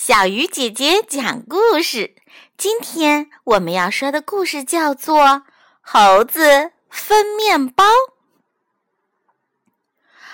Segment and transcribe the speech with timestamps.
[0.00, 2.14] 小鱼姐姐讲故事。
[2.56, 5.18] 今天我们要说的故事叫做
[5.80, 7.84] 《猴子分面包》。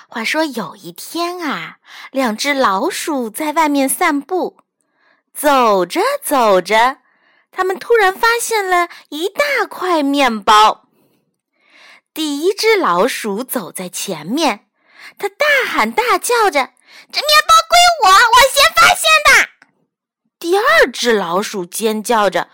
[0.06, 1.79] 话说有一天啊，
[2.11, 4.58] 两只老鼠在外面散步，
[5.32, 6.99] 走着走着，
[7.51, 10.90] 他们突然发现了一大块面包。
[12.12, 14.67] 第一只老鼠走在前面，
[15.19, 16.74] 它大喊大叫着
[17.10, 19.48] ：“这面包归我，我先发现的！”
[20.45, 22.50] 第二只老鼠尖叫着：“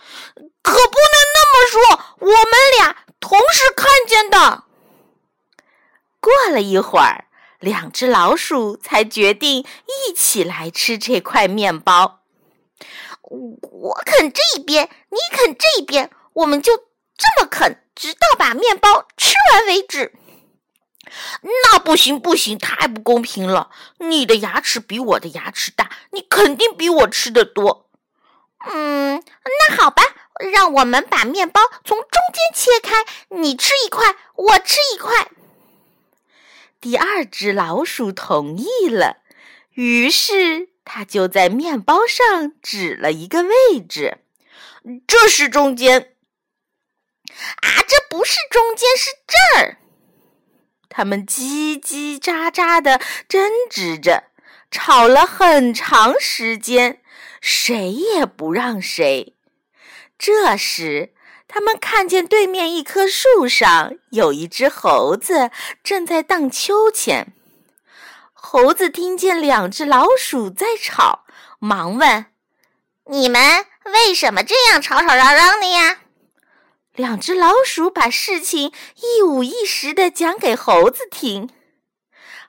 [0.63, 4.63] 可不能那么说，我们俩同时看见的。”
[6.21, 7.25] 过了一会儿，
[7.59, 9.65] 两只老鼠才决定
[10.07, 12.21] 一起来吃这块面包。
[13.23, 16.77] 我啃这边，你啃这边，我们就
[17.17, 20.13] 这么啃，直到把面包吃完为止。
[21.41, 23.69] 那不行，不行，太不公平了！
[23.97, 27.89] 你的牙齿比我的牙齿大，你肯定比我吃的多。
[28.65, 30.03] 嗯，那好吧，
[30.51, 35.29] 让我们把面包从中间切开，你吃一块，我吃一块。
[36.79, 39.17] 第二只老鼠同意了，
[39.73, 44.19] 于是它就在面包上指了一个位置，
[45.07, 46.15] 这是中间。
[47.61, 49.77] 啊，这不是中间，是这儿。
[50.89, 54.23] 他们叽叽喳喳的争执着，
[54.71, 57.01] 吵了很长时间，
[57.41, 59.35] 谁也不让谁。
[60.17, 61.13] 这时，
[61.47, 65.51] 他们看见对面一棵树上有一只猴子
[65.83, 67.33] 正在荡秋千。
[68.31, 71.25] 猴子听见两只老鼠在吵，
[71.59, 72.27] 忙问
[73.11, 75.99] ：“你们为什么这样吵吵嚷嚷的呀？”
[76.95, 81.49] 两只老鼠把事情一五一十的讲给猴子听。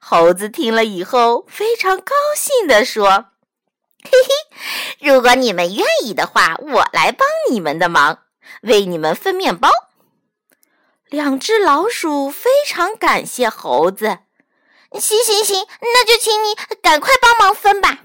[0.05, 3.27] 猴子听了以后非常高兴地说
[4.03, 8.19] ：“嘿嘿，如果你们愿意的话，我来帮你们的忙，
[8.63, 9.71] 为你们分面包。”
[11.09, 14.19] 两只老鼠非常感谢猴子。
[14.99, 18.01] 行行行，那就请你赶快帮忙分吧。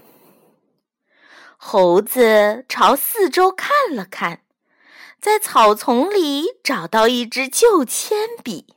[1.56, 4.42] 猴子朝四周看了看。
[5.20, 8.76] 在草丛里找到一支旧铅笔，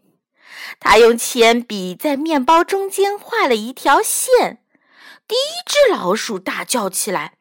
[0.80, 4.64] 他用铅笔在面包中间画了一条线。
[5.28, 7.38] 第一只老鼠大叫起来：“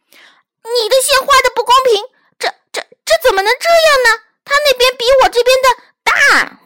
[0.62, 2.04] 你的线画的不公平！
[2.38, 4.24] 这、这、这怎么能这样呢？
[4.44, 5.68] 他那边比我这边的
[6.02, 6.60] 大。”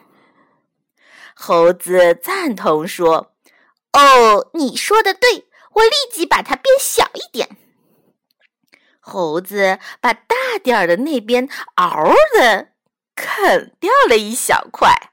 [1.33, 3.33] 猴子赞同说
[3.93, 7.57] ：“哦，你说的对，我立即把它变小一点。”
[8.99, 12.69] 猴子把大点儿的那边嗷的
[13.15, 15.11] 啃掉了一小块，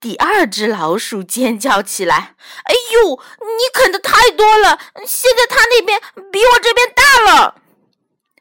[0.00, 2.34] 第二只老鼠尖叫起来
[2.64, 4.78] ：“哎呦，你啃的太多了！
[5.06, 6.00] 现在它那边
[6.30, 7.56] 比我这边大了。”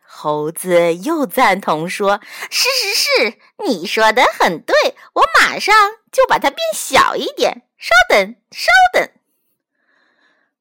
[0.03, 4.75] 猴子又赞同说：“是是是，你说的很对，
[5.14, 5.75] 我马上
[6.12, 7.64] 就把它变小一点。
[7.78, 9.09] 稍等，稍等。”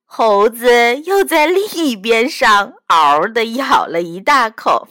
[0.04, 4.88] 猴子又在另一边上嗷的咬了一大口，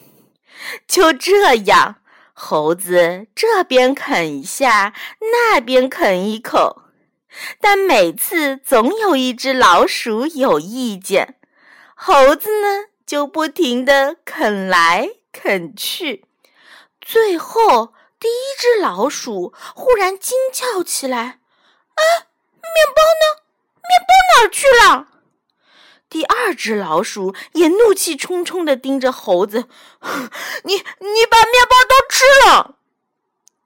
[0.88, 1.98] 就这样，
[2.38, 6.82] 猴子这边啃一下，那边啃一口，
[7.62, 11.40] 但每次总有一只老鼠有意见，
[11.96, 16.26] 猴子呢就不停的啃来啃去，
[17.00, 21.40] 最后第一只老鼠忽然惊叫起来
[21.96, 22.02] ：“啊，
[22.62, 23.44] 面包呢？
[23.82, 25.08] 面包哪儿去了？”
[26.10, 29.68] 第二只老鼠也怒气冲冲地盯着猴子
[30.64, 32.76] ：“你你把面包都吃了！”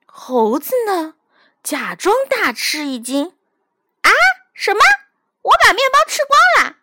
[0.07, 1.15] 猴子呢，
[1.61, 3.33] 假装大吃一惊
[4.01, 4.11] ：“啊，
[4.53, 4.79] 什么？
[5.41, 6.77] 我把面包吃光了？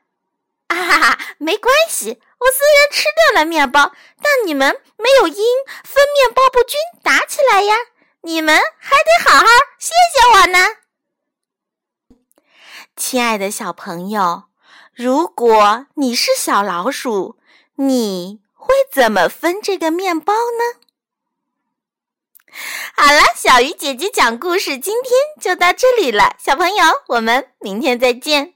[0.68, 3.92] 啊哈哈，没关系，我虽然吃掉了面包，
[4.22, 5.44] 但你们没有因
[5.84, 7.74] 分面包不均打起来呀！
[8.22, 9.46] 你们还得好好
[9.78, 10.58] 谢谢我呢。”
[12.94, 14.44] 亲爱的小朋友。
[14.96, 17.36] 如果你是小老鼠，
[17.74, 20.80] 你会怎么分这个面包呢？
[22.94, 28.55] 好了，小鱼姐姐讲故事，今天就到这里了，小朋友，我们明天再见。